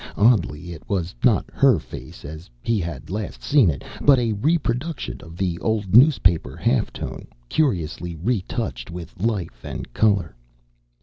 [0.17, 5.21] Oddly, it was not her face as he had last seen it, but a reproduction
[5.21, 10.35] of the old newspaper half tone, curiously retouched with life and color.